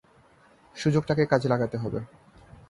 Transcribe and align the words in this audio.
সুযোগটাকে 0.75 1.23
কাজে 1.25 1.47
লাগাতে 1.49 1.77
হবে। 1.77 1.99